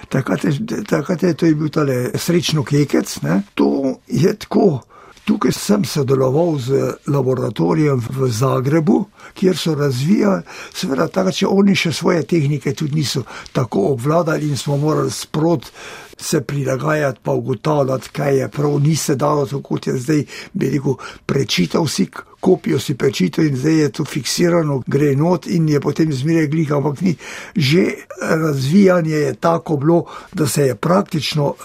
Takrat 0.09 0.43
je, 0.43 0.83
takrat 0.87 1.23
je 1.23 1.33
to 1.33 1.45
je 1.45 1.55
bil 1.55 1.69
tale 1.69 2.11
srečno 2.15 2.63
kekec. 2.63 3.21
Ne? 3.21 3.41
To 3.53 3.97
je 4.07 4.35
tako. 4.35 4.81
Tukaj 5.25 5.51
sem 5.51 5.85
sodeloval 5.85 6.59
z 6.61 6.93
laboratorijem 7.09 7.97
v 7.97 8.29
Zagrebu, 8.29 9.05
kjer 9.33 9.57
so 9.57 9.73
razvijali, 9.75 10.43
seveda, 10.73 11.07
tako 11.09 11.33
če 11.33 11.47
oni 11.49 11.75
še 11.75 11.93
svoje 11.97 12.21
tehnike 12.29 12.75
tudi 12.77 13.01
niso 13.01 13.23
tako 13.51 13.87
obvladali 13.95 14.51
in 14.51 14.57
smo 14.57 14.77
morali 14.77 15.11
sprot 15.11 15.71
se 16.17 16.41
prilagajati, 16.41 17.19
pa 17.23 17.31
ugotavljati, 17.31 18.09
kaj 18.09 18.37
je 18.37 18.47
prav, 18.49 18.79
ni 18.79 18.95
se 18.95 19.15
dalo 19.15 19.45
tako, 19.45 19.61
kot 19.61 19.87
je 19.87 19.97
zdaj, 19.97 20.23
bi 20.53 20.69
rekel, 20.69 20.95
prečital 21.25 21.87
si, 21.87 22.07
kopijo 22.39 22.79
si 22.79 22.95
prečital 22.97 23.45
in 23.45 23.57
zdaj 23.57 23.79
je 23.79 23.91
to 23.91 24.05
fiksirano, 24.05 24.83
gre 24.87 25.15
not 25.15 25.47
in 25.47 25.69
je 25.69 25.81
potem 25.81 26.13
zmeraj 26.13 26.47
glih, 26.47 26.71
ampak 26.71 27.01
ni. 27.01 27.15
Že 27.55 27.85
razvijanje 28.21 29.15
je 29.15 29.33
tako 29.33 29.77
bilo, 29.77 30.05
da 30.33 30.47
se 30.47 30.67
je 30.67 30.75
praktično 30.75 31.55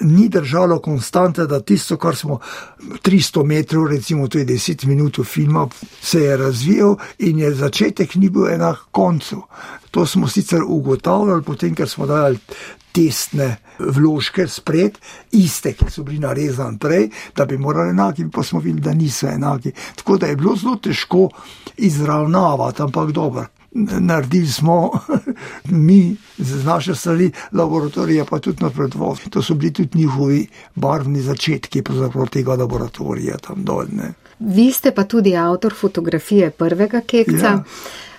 ni 0.00 0.28
držalo 0.28 0.78
konstante, 0.78 1.46
da 1.46 1.60
tisto, 1.60 1.96
kar 1.96 2.16
smo 2.16 2.38
300 2.78 3.44
metrov, 3.44 3.86
recimo 3.86 4.28
to 4.28 4.38
je 4.38 4.46
10 4.46 4.86
minut 4.86 5.20
filma, 5.24 5.68
se 6.02 6.20
je 6.20 6.36
razvijal 6.36 6.96
in 7.18 7.38
je 7.38 7.54
začetek 7.54 8.14
ni 8.14 8.30
bil 8.30 8.48
enak 8.48 8.78
koncu. 8.90 9.42
To 9.90 10.06
smo 10.06 10.28
sicer 10.28 10.62
ugotavljali, 10.66 11.42
potem, 11.42 11.74
ker 11.74 11.88
smo 11.88 12.06
dajali 12.06 12.38
testne 12.92 13.56
vložke 13.78 14.48
spred, 14.48 14.98
iste, 15.32 15.72
ki 15.72 15.90
so 15.90 16.02
bili 16.02 16.18
narezani 16.18 16.78
prej, 16.78 17.08
da 17.36 17.44
bi 17.46 17.58
morali 17.58 17.90
enaki, 17.90 18.26
pa 18.32 18.42
smo 18.42 18.60
videli, 18.60 18.82
da 18.82 18.94
niso 18.94 19.28
enaki. 19.28 19.72
Tako 19.96 20.16
da 20.16 20.26
je 20.26 20.36
bilo 20.36 20.56
zelo 20.56 20.76
težko 20.76 21.28
izravnavati, 21.76 22.82
ampak 22.82 23.12
dobro 23.12 23.46
naredili 23.72 24.46
smo 24.46 24.90
mi 25.86 26.16
z 26.38 26.64
naše 26.64 26.94
strani, 26.94 27.30
laboratorija 27.52 28.24
pa 28.24 28.38
tudi 28.38 28.62
napredoval. 28.62 29.16
To 29.30 29.42
so 29.42 29.54
bili 29.54 29.72
tudi 29.72 29.98
njihovi 29.98 30.46
barvni 30.74 31.20
začetki 31.20 31.82
tega 32.30 32.54
laboratorija 32.54 33.36
tam 33.36 33.64
dolne. 33.64 34.12
Vi 34.38 34.72
ste 34.72 34.94
pa 34.94 35.04
tudi 35.04 35.36
avtor 35.36 35.74
fotografije 35.74 36.50
prvega 36.50 37.00
kekca. 37.00 37.46
Ja. 37.46 37.64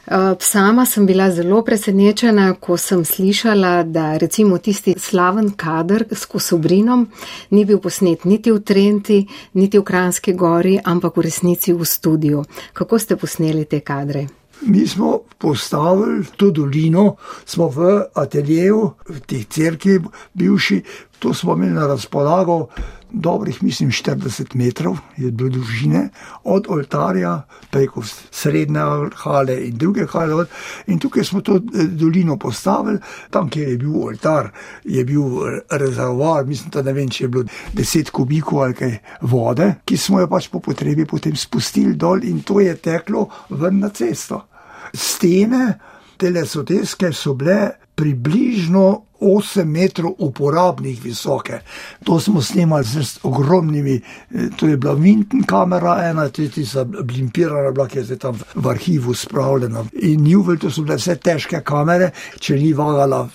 Uh, 0.08 0.38
sama 0.40 0.86
sem 0.86 1.06
bila 1.06 1.32
zelo 1.32 1.62
presenečena, 1.62 2.54
ko 2.54 2.78
sem 2.78 3.06
slišala, 3.06 3.84
da 3.84 4.18
recimo 4.18 4.58
tisti 4.58 4.96
slaven 5.00 5.52
kader 5.56 6.06
s 6.12 6.26
kosobrinom 6.26 7.08
ni 7.50 7.66
bil 7.66 7.80
posnet 7.80 8.26
niti 8.26 8.52
v 8.52 8.60
Trenti, 8.60 9.28
niti 9.54 9.80
v 9.80 9.84
Kranski 9.84 10.34
gori, 10.34 10.80
ampak 10.84 11.18
v 11.18 11.22
resnici 11.22 11.74
v 11.74 11.86
studiu. 11.86 12.44
Kako 12.74 13.00
ste 13.00 13.16
posneli 13.16 13.66
te 13.66 13.80
kadre? 13.80 14.41
Mi 14.62 14.88
smo 14.88 15.20
postavili 15.38 16.26
to 16.38 16.52
dolino, 16.52 17.16
smo 17.46 17.68
v 17.68 18.04
ateljeju, 18.14 18.92
v 19.10 19.20
teh 19.20 19.46
crkvi, 19.48 20.00
bivši, 20.34 20.84
to 21.20 21.34
smo 21.34 21.54
imeli 21.54 21.74
na 21.74 21.88
razpolago. 21.88 22.68
Dobrih, 23.14 23.64
mislim, 23.64 23.90
40 23.92 24.56
metrov 24.56 24.98
je 25.18 25.32
bilo 25.32 25.50
dolžine, 25.50 26.10
od 26.44 26.66
oltarja 26.70 27.42
preko 27.72 28.04
srednje 28.32 28.82
hale 29.16 29.58
in 29.68 29.78
druge 29.78 30.06
hale. 30.08 30.46
In 30.88 31.00
tukaj 31.00 31.24
smo 31.24 31.42
to 31.42 31.56
eh, 31.56 31.84
dolino 31.84 32.38
postavili, 32.38 33.00
tam, 33.30 33.50
kjer 33.50 33.70
je 33.70 33.78
bil 33.78 33.98
oltar, 34.04 34.50
je 34.84 35.06
bil 35.06 35.24
rezervoar, 35.70 36.46
mislim, 36.46 36.70
da 36.70 36.82
ne 36.82 36.94
vem, 36.94 37.10
če 37.10 37.24
je 37.24 37.28
bilo 37.28 37.44
10 37.74 38.10
kubikov 38.10 38.64
ali 38.64 38.74
kaj 38.74 38.98
vode, 39.22 39.74
ki 39.86 39.98
smo 39.98 40.20
jo 40.20 40.30
pač 40.32 40.48
po 40.48 40.60
potrebi 40.60 41.06
potem 41.06 41.36
spustili 41.36 41.96
dol 41.96 42.24
in 42.24 42.42
to 42.42 42.60
je 42.60 42.76
teklo 42.76 43.28
ven 43.50 43.80
na 43.80 43.90
cesto 43.90 44.51
stene 44.94 45.80
telesoteske 46.18 47.14
so 47.14 47.34
bile 47.34 47.72
približno 47.96 49.02
8 49.22 49.66
metrov 49.66 50.16
uporabnih 50.18 51.04
visoke. 51.04 51.60
To 52.04 52.20
smo 52.20 52.42
snemali 52.42 52.84
z 52.84 53.20
ogromnimi, 53.24 54.02
eh, 54.32 54.50
to 54.58 54.68
je 54.68 54.78
bila 54.78 54.94
Vinten 54.94 55.44
kamera, 55.44 56.10
ena 56.10 56.30
tudi 56.30 56.64
za 56.64 56.84
blimpirana, 56.84 57.72
bila, 57.72 57.88
ki 57.88 57.98
je 57.98 58.04
zdaj 58.04 58.18
tam 58.18 58.40
v 58.56 58.68
arhivu 58.70 59.14
spravljena. 59.14 59.86
In 59.94 60.26
Newell, 60.26 60.60
to 60.60 60.72
so 60.72 60.82
bile 60.82 60.98
vse 60.98 61.16
težke 61.16 61.62
kamere, 61.62 62.12
če 62.40 62.56
ni 62.56 62.74
vagala. 62.74 63.28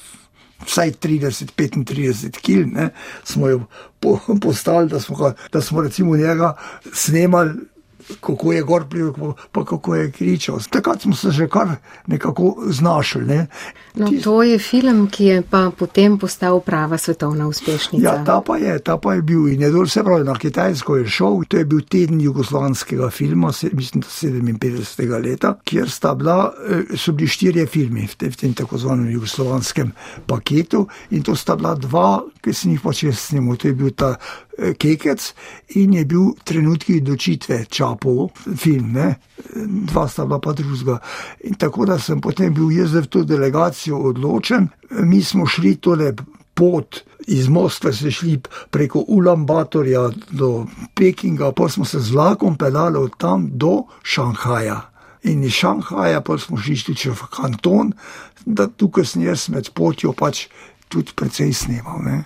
Vsaj 0.67 0.93
30-35 1.05 2.41
km 2.41 2.89
smo 3.25 3.49
jo 3.49 3.61
po, 4.01 4.19
postali, 4.43 4.89
da 4.89 5.01
smo, 5.01 5.33
da 5.53 5.61
smo 5.61 5.83
recimo 5.83 6.17
njega 6.17 6.57
snemali 6.93 7.53
kako 8.21 8.53
je 8.53 8.63
gor 8.63 8.85
plival, 8.91 9.35
pa 9.53 9.65
kako 9.65 9.95
je 9.95 10.11
kričal. 10.11 10.59
Takrat 10.71 11.03
smo 11.03 11.15
se 11.15 11.31
že 11.31 11.49
kar 11.49 11.69
nekako 12.07 12.57
znašli. 12.67 13.25
Ne. 13.25 13.47
No, 13.95 14.11
to 14.25 14.43
je 14.43 14.59
film, 14.59 15.07
ki 15.11 15.25
je 15.25 15.43
pa 15.43 15.71
potem 15.79 16.19
postal 16.19 16.61
prava 16.61 16.99
svetovna 16.99 17.49
uspešnica. 17.49 18.05
Ja, 18.05 18.25
ta 18.25 18.41
pa 18.41 18.57
je, 18.57 18.79
ta 18.79 18.97
pa 18.97 19.15
je 19.15 19.23
bil 19.23 19.49
in 19.49 19.61
je 19.61 19.71
dol, 19.71 19.87
se 19.87 20.05
pravi, 20.05 20.25
na 20.25 20.35
Kitajsko 20.35 20.97
je 20.97 21.09
šel. 21.09 21.45
To 21.49 21.57
je 21.57 21.65
bil 21.65 21.81
teden 21.81 22.21
jugoslovanskega 22.21 23.11
filma, 23.11 23.53
mislim, 23.73 24.01
da 24.01 24.09
57. 24.09 25.23
leta, 25.25 25.55
kjer 25.65 25.91
sta 25.91 26.15
bila, 26.15 26.53
eh, 26.69 26.97
so 26.97 27.13
bili 27.13 27.29
štirje 27.29 27.67
filmi 27.67 28.07
v, 28.07 28.17
te, 28.17 28.31
v 28.31 28.37
tem 28.37 28.55
tako 28.55 28.79
zvanem 28.79 29.11
jugoslovanskem 29.11 29.93
paketu 30.27 30.87
in 31.11 31.23
to 31.23 31.37
sta 31.37 31.57
bila 31.57 31.75
dva, 31.75 32.23
ki 32.43 32.53
sem 32.55 32.77
jih 32.77 32.83
pač 32.83 33.03
jaz 33.03 33.19
snimal. 33.31 33.57
To 33.57 33.69
je 33.69 33.75
bil 33.75 33.91
ta 33.91 34.17
kekec 34.57 35.35
in 35.77 35.95
je 35.95 36.05
bil 36.05 36.33
trenutki 36.45 37.01
odločitve 37.01 37.65
čapov, 37.71 38.31
film, 38.57 38.93
ne? 38.93 39.15
dva 39.91 40.09
sta 40.09 40.25
bila 40.25 40.41
pa 40.41 40.53
druga. 40.53 40.99
In 41.45 41.55
tako 41.55 41.87
da 41.87 41.99
sem 41.99 42.21
potem 42.21 42.55
bil 42.55 42.73
jaz 42.73 42.95
v 42.95 43.07
to 43.07 43.25
delegacijo 43.25 43.99
odločen, 44.13 44.69
mi 44.91 45.23
smo 45.23 45.47
šli 45.47 45.77
tole. 45.77 46.15
Pot 46.57 47.03
iz 47.29 47.51
Moskve 47.53 47.93
se 47.93 48.11
šli 48.11 48.39
preko 48.71 49.03
Ulambatorja 49.13 50.09
do 50.31 50.65
Pekinga, 50.95 51.53
pa 51.53 51.69
smo 51.69 51.85
se 51.85 52.01
z 52.01 52.15
vlakom 52.17 52.57
pelali 52.57 52.97
od 52.97 53.13
tam 53.19 53.51
do 53.53 53.83
Šanghaja. 54.03 54.81
In 55.23 55.45
iz 55.45 55.53
Šanghaja 55.53 56.21
pa 56.25 56.39
smo 56.39 56.57
šli 56.57 56.79
tudi 56.87 57.13
v 57.13 57.29
Kanton, 57.29 57.93
da 58.47 58.67
tukaj 58.73 59.05
sem 59.05 59.27
jaz 59.29 59.49
med 59.53 59.69
potjo 59.75 60.15
pač 60.17 60.47
tudi 60.89 61.13
precej 61.13 61.53
snimal. 61.53 62.01
Ne. 62.01 62.25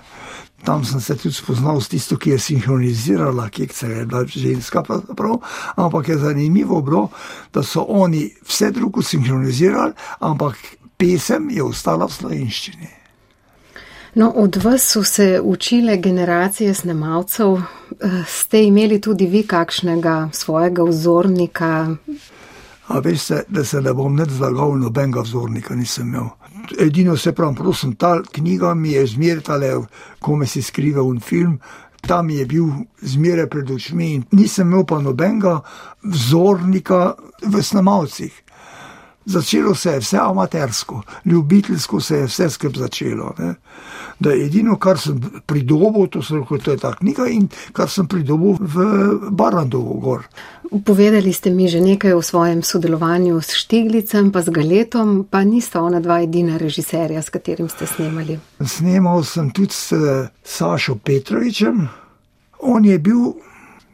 Tam 0.65 0.85
sem 0.85 1.01
se 1.01 1.17
tudi 1.17 1.35
spoznal 1.35 1.81
s 1.81 1.89
tisto, 1.89 2.17
ki 2.17 2.31
je 2.31 2.39
sinhronizirala, 2.39 3.49
ki 3.49 3.69
je 3.83 4.05
bila 4.07 4.25
ženska, 4.27 4.83
prav, 5.17 5.41
ampak 5.77 6.09
je 6.09 6.19
zanimivo 6.19 6.83
bilo, 6.83 7.09
da 7.53 7.63
so 7.63 7.87
oni 7.89 8.31
vse 8.47 8.71
drugo 8.71 9.03
sinhronizirali, 9.03 9.93
ampak 10.21 10.57
pesem 10.97 11.51
je 11.51 11.63
ostala 11.63 12.07
v 12.07 12.13
slovenščini. 12.13 12.89
No, 14.15 14.31
od 14.31 14.57
vas 14.57 14.83
so 14.83 15.05
se 15.05 15.41
učile 15.43 15.97
generacije 15.97 16.75
snemalcev, 16.75 17.57
eh, 17.57 18.25
ste 18.27 18.65
imeli 18.65 19.01
tudi 19.01 19.27
vi 19.27 19.47
kakšnega 19.47 20.29
svojega 20.33 20.83
vzornika? 20.83 21.97
A 22.87 22.99
veste, 22.99 23.45
da 23.49 23.65
se 23.65 23.81
ne 23.81 23.95
bom 23.95 24.17
ne 24.17 24.25
zlagal, 24.29 24.75
nobenega 24.79 25.21
vzornika 25.21 25.75
nisem 25.75 26.09
imel 26.09 26.29
edino 26.79 27.17
se 27.17 27.33
pravi, 27.33 27.57
prosim, 27.57 27.95
ta 27.95 28.23
knjiga 28.33 28.75
mi 28.75 28.93
je 28.93 29.07
zmerjala, 29.07 29.87
ko 30.21 30.37
me 30.37 30.47
si 30.47 30.63
skrival 30.63 31.13
v 31.15 31.21
film. 31.21 31.61
Tam 32.01 32.31
je 32.31 32.47
bil 32.47 32.69
zmeraj 33.03 33.47
pred 33.53 33.71
očmi 33.71 34.15
in 34.15 34.23
nisem 34.33 34.71
imel 34.71 34.87
pa 34.89 35.01
nobenega 35.01 35.61
vzornika 36.03 37.15
v 37.45 37.63
snemalcih. 37.63 38.33
Začelo 39.25 39.75
se 39.75 39.91
je 39.91 40.01
vse 40.01 40.19
amatersko, 40.19 41.03
ljubiteljsko 41.25 42.01
se 42.01 42.17
je 42.17 42.27
vse 42.27 42.51
skrb 42.51 42.77
začelo. 42.77 43.35
Ne? 43.39 43.55
Da 44.21 44.31
je 44.31 44.47
edino, 44.47 44.79
kar 44.79 44.99
sem 44.99 45.21
pridobil, 45.47 46.07
to, 46.07 46.23
so, 46.23 46.41
to 46.65 46.71
je 46.71 46.77
ta 46.77 46.95
knjiga 46.95 47.27
in 47.29 47.49
kar 47.73 47.89
sem 47.89 48.09
pridobil 48.09 48.57
v 48.61 48.87
Barandovu 49.31 50.01
gor. 50.01 50.25
Povedali 50.85 51.33
ste 51.33 51.51
mi 51.51 51.69
že 51.69 51.81
nekaj 51.81 52.13
o 52.15 52.23
svojem 52.23 52.63
sodelovanju 52.63 53.41
s 53.41 53.59
Štiglicem, 53.59 54.33
pa 54.33 54.43
z 54.43 54.55
Galetom, 54.55 55.27
pa 55.31 55.45
nista 55.45 55.83
ona 55.83 56.01
dva 56.01 56.21
edina 56.23 56.57
režiserja, 56.57 57.23
s 57.23 57.31
katerim 57.31 57.69
ste 57.69 57.87
snemali. 57.87 58.39
Snemal 58.65 59.25
sem 59.25 59.51
tudi 59.51 59.75
s 59.75 59.93
Sašo 60.45 60.97
Petrovičem. 60.97 61.89
On 62.61 62.85
je 62.85 62.99
bil, 62.99 63.35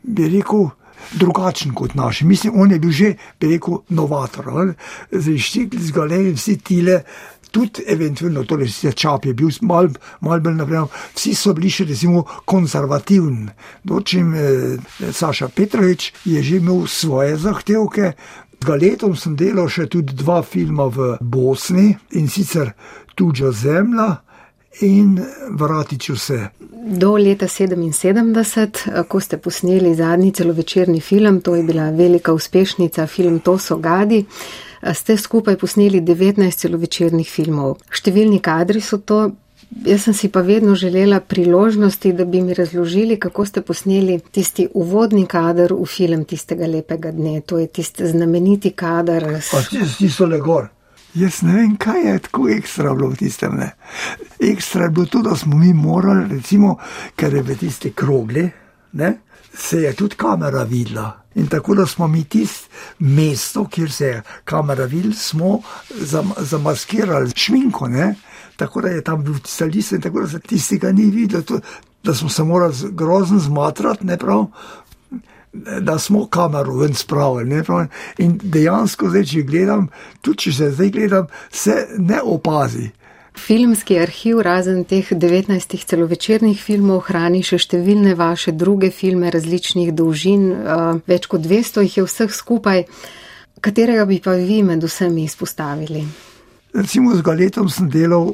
bi 0.02 0.28
rekel, 0.28 0.70
drugačen 1.12 1.74
kot 1.74 1.94
naši. 1.94 2.24
Mislim, 2.24 2.60
on 2.60 2.70
je 2.72 2.78
bil 2.78 2.90
že, 2.90 3.14
bi 3.40 3.54
rekel, 3.54 3.82
novator. 3.88 4.74
Zdaj 5.10 5.38
Štiglic, 5.38 5.90
Galet, 5.92 6.36
vsi 6.36 6.58
tile 6.58 7.02
tudi 7.50 7.84
eventualno, 7.86 8.44
torej 8.44 8.68
se 8.68 8.92
čap 8.92 9.24
je 9.24 9.34
bil 9.34 9.50
mal, 9.62 9.88
mal 10.20 10.40
bolj 10.40 10.58
naprej, 10.58 10.82
vsi 11.14 11.34
so 11.34 11.54
bili 11.56 11.70
še 11.72 11.86
recimo 11.88 12.24
konzervativni. 12.44 13.48
Dočim 13.84 14.34
eh, 14.34 14.76
Saša 15.12 15.48
Petrovič 15.48 16.12
je 16.24 16.42
že 16.42 16.60
imel 16.60 16.86
svoje 16.86 17.36
zahtevke. 17.36 18.12
Galetom 18.66 19.16
sem 19.16 19.36
delal 19.36 19.68
še 19.68 19.86
tudi 19.92 20.16
dva 20.16 20.42
filma 20.42 20.88
v 20.92 21.16
Bosni 21.20 21.94
in 22.16 22.28
sicer 22.28 22.72
Tuđa 23.16 23.52
zemlja 23.52 24.25
in 24.80 25.20
Vratiču 25.50 26.16
se. 26.16 26.48
Do 26.86 27.16
leta 27.16 27.46
77, 27.48 29.04
ko 29.08 29.20
ste 29.20 29.38
posneli 29.38 29.94
zadnji 29.94 30.32
celovečerni 30.32 31.00
film, 31.00 31.40
to 31.40 31.56
je 31.56 31.62
bila 31.62 31.90
velika 31.90 32.32
uspešnica, 32.32 33.06
film 33.06 33.40
To 33.40 33.58
so 33.58 33.76
gadi 33.76 34.24
ste 34.94 35.16
skupaj 35.16 35.56
posneli 35.56 36.00
19 36.00 36.62
celovečernih 36.62 37.28
filmov. 37.28 37.78
Številni 37.90 38.40
kadri 38.44 38.80
so 38.80 38.98
to. 38.98 39.30
Jaz 39.82 40.04
sem 40.06 40.14
si 40.14 40.28
pa 40.30 40.44
vedno 40.46 40.76
želela 40.78 41.18
priložnosti, 41.20 42.12
da 42.14 42.24
bi 42.24 42.38
mi 42.40 42.54
razložili, 42.54 43.16
kako 43.18 43.46
ste 43.46 43.62
posneli 43.66 44.20
tisti 44.30 44.68
uvodni 44.74 45.24
kader 45.26 45.74
v 45.74 45.86
film 45.90 46.22
tistega 46.24 46.68
lepega 46.70 47.10
dne. 47.10 47.40
To 47.50 47.58
je 47.58 47.66
tisti 47.66 48.06
znameniti 48.06 48.70
kader. 48.70 49.26
Ti 49.98 50.10
so 50.10 50.28
le 50.30 50.38
gor. 50.38 50.68
Jaz 51.16 51.40
ne 51.42 51.54
vem, 51.54 51.76
kaj 51.80 52.02
je 52.04 52.18
tako 52.26 52.48
ekstra 52.52 52.94
bilo 52.94 53.08
v 53.08 53.16
tistem. 53.16 53.54
Ne. 53.56 53.70
Ekstra 54.40 54.84
je 54.84 54.90
bilo 54.90 55.06
to, 55.06 55.22
da 55.24 55.36
smo 55.36 55.56
mi 55.56 55.72
morali, 55.72 56.28
recimo, 56.36 56.76
ker 57.16 57.34
je 57.34 57.42
v 57.42 57.56
tisti 57.56 57.92
krogli, 57.96 58.44
ne, 58.92 59.12
se 59.56 59.80
je 59.80 59.94
tudi 59.96 60.16
kamera 60.16 60.66
videla. 60.68 61.06
In 61.34 61.46
tako 61.48 61.74
da 61.74 61.86
smo 61.86 62.08
mi 62.08 62.24
tisto 62.24 62.68
mesto, 62.98 63.64
kjer 63.68 63.92
se 63.92 64.06
je 64.06 64.22
kamera 64.44 64.84
videla, 64.84 65.14
smo 65.14 65.60
zam, 65.90 66.32
zamaskirali 66.38 67.32
šminko, 67.34 67.88
ne? 67.88 68.14
tako 68.56 68.80
da 68.80 68.88
je 68.88 69.04
tam 69.04 69.24
bil 69.24 69.38
tisti 69.38 69.64
list 69.64 69.92
in 69.92 70.00
tako 70.00 70.20
da 70.20 70.28
se 70.28 70.40
tistega 70.40 70.92
ni 70.92 71.10
videl, 71.10 71.42
to, 71.42 71.60
da 72.04 72.14
smo 72.14 72.28
se 72.28 72.44
morali 72.44 72.74
grozno 72.90 73.38
zmatrati, 73.38 74.06
ne 74.06 74.16
prav. 74.16 74.46
Da 75.80 75.98
smo 75.98 76.26
kamero 76.26 76.76
ven 76.76 76.94
spravili. 76.94 77.62
In 78.18 78.38
dejansko, 78.42 79.10
zdaj, 79.10 79.24
če 79.32 79.42
gledam, 79.42 79.88
tudi 80.20 80.46
če 80.46 80.52
se 80.52 80.70
zdaj 80.70 80.90
gledam, 80.90 81.26
se 81.50 81.86
ne 81.98 82.20
opazi. 82.22 82.90
Filmski 83.36 83.98
arhiv, 84.00 84.40
razen 84.40 84.84
teh 84.88 85.10
19 85.12 85.76
celovečernih 85.84 86.56
filmov, 86.56 87.02
hrani 87.10 87.42
še 87.44 87.58
številne 87.60 88.14
vaše 88.16 88.54
druge 88.56 88.88
filme 88.90 89.30
različnih 89.30 89.92
dolžin, 89.92 90.48
več 91.06 91.28
kot 91.28 91.44
200 91.44 91.84
jih 91.84 91.98
je 92.00 92.06
vseh 92.06 92.32
skupaj. 92.32 92.86
Katerega 93.60 94.06
bi 94.08 94.20
pa 94.24 94.36
vi 94.40 94.62
med 94.64 94.84
vsemi 94.84 95.26
izpostavili? 95.28 96.04
Recimo 96.76 97.14
z 97.16 97.24
Galetom 97.24 97.68
sem 97.72 97.90
delal 97.92 98.32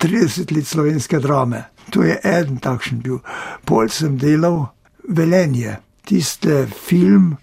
30 0.00 0.52
let 0.56 0.68
slovenske 0.68 1.20
drame. 1.24 1.64
To 1.92 2.04
je 2.04 2.16
en 2.24 2.60
takšen 2.60 3.00
bil. 3.04 3.20
Pol 3.64 3.88
sem 3.92 4.16
delal 4.20 4.68
Velenje. 5.08 5.83
Tiste 6.04 6.66
film 6.86 7.36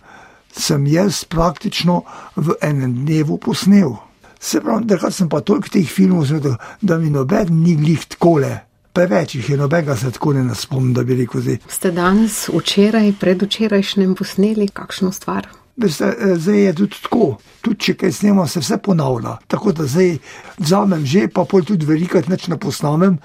sem 0.52 0.88
jaz 0.88 1.24
praktično 1.26 2.02
v 2.36 2.54
enem 2.62 3.06
dnevu 3.06 3.38
posnel. 3.38 3.95
Se 4.39 4.62
pravi, 4.62 4.86
da 4.86 5.12
sem 5.12 5.30
pa 5.30 5.41
toliko 5.41 5.69
teh 5.69 5.88
filmov 5.89 6.26
zvedel, 6.26 6.56
da 6.82 6.97
mi 6.97 7.10
noben 7.10 7.50
ni 7.63 7.76
glih 7.76 8.06
takole. 8.06 8.60
Preveč 8.93 9.36
jih 9.36 9.50
je, 9.50 9.58
nobenega 9.58 9.95
se 9.95 10.12
tako 10.12 10.34
ne 10.34 10.56
spomnim, 10.56 10.93
da 10.93 11.04
bi 11.04 11.15
rekel 11.15 11.41
zdaj. 11.41 11.58
Ste 11.69 11.91
danes, 11.95 12.50
včeraj, 12.54 13.13
predvčerajšnjem 13.19 14.15
posneli 14.19 14.67
kakšno 14.67 15.12
stvar? 15.15 15.47
Veste, 15.78 16.06
eh, 16.06 16.36
zdaj 16.38 16.65
je 16.65 16.74
tudi 16.76 17.02
tako. 17.02 17.38
Tudi 17.62 17.80
če 17.80 17.93
kaj 17.97 18.12
snemam, 18.12 18.47
se 18.47 18.60
vse 18.60 18.78
ponavlja. 18.78 19.38
Tako 19.47 19.71
da 19.71 19.88
zdaj 19.88 20.17
vzamem 20.58 21.06
že, 21.06 21.28
pa 21.28 21.45
pol 21.45 21.63
tudi 21.65 21.86
velikrat 21.86 22.28
neč 22.28 22.47
ne 22.47 22.58
posnamem, 22.58 23.17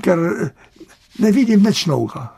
ker 0.00 0.18
eh, 0.18 0.50
ne 1.18 1.32
vidim 1.32 1.64
nič 1.64 1.86
novega. 1.86 2.28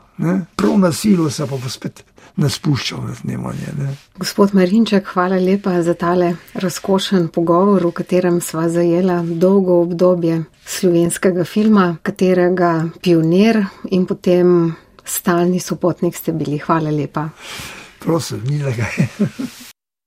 Prav 0.55 0.79
na 0.79 0.91
silo 0.91 1.29
se 1.29 1.45
pa 1.47 1.57
spet 1.69 2.03
ne 2.37 2.49
spuščam 2.49 3.07
v 3.09 3.15
snemanje. 3.15 3.73
Ne. 3.77 3.95
Gospod 4.19 4.53
Marinček, 4.57 5.07
hvala 5.13 5.39
lepa 5.41 5.81
za 5.83 5.93
tale 5.93 6.35
razkošen 6.53 7.27
pogovor, 7.33 7.85
v 7.85 7.91
katerem 7.91 8.41
sva 8.41 8.69
zajela 8.69 9.21
dolgo 9.25 9.81
obdobje 9.81 10.43
slovenskega 10.65 11.45
filma, 11.45 11.97
katerega 12.03 12.73
pionir 13.01 13.63
in 13.91 14.05
potem 14.05 14.71
stalni 15.05 15.59
sopotnik 15.59 16.15
ste 16.15 16.31
bili. 16.31 16.61
Hvala 16.61 16.91
lepa. 16.91 17.29
Prosim, 18.01 18.43
ni 18.47 18.63
le 18.63 18.73
kaj. 18.77 19.67